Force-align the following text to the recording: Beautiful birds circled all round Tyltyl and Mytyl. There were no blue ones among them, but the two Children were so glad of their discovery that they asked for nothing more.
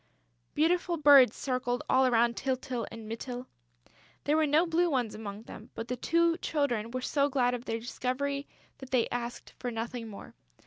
Beautiful 0.55 0.97
birds 0.97 1.35
circled 1.37 1.83
all 1.87 2.09
round 2.09 2.35
Tyltyl 2.35 2.87
and 2.91 3.07
Mytyl. 3.07 3.45
There 4.23 4.35
were 4.35 4.47
no 4.47 4.65
blue 4.65 4.89
ones 4.89 5.13
among 5.13 5.43
them, 5.43 5.69
but 5.75 5.87
the 5.89 5.95
two 5.95 6.37
Children 6.39 6.89
were 6.89 7.01
so 7.01 7.29
glad 7.29 7.53
of 7.53 7.65
their 7.65 7.79
discovery 7.79 8.47
that 8.79 8.89
they 8.89 9.07
asked 9.09 9.53
for 9.59 9.69
nothing 9.69 10.07
more. 10.07 10.33